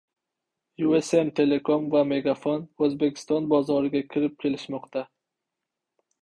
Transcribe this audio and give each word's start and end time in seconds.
YueSeM 0.83 1.27
Telekom 1.39 1.85
va 1.95 2.01
MegaFon 2.11 2.65
O‘zbekiston 2.87 3.51
bozoriga 3.53 4.03
kirib 4.15 4.35
kelishmoqda 4.47 5.05